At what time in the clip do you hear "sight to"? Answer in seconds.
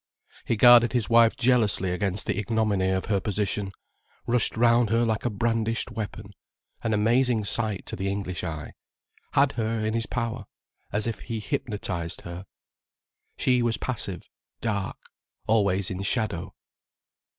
7.45-7.95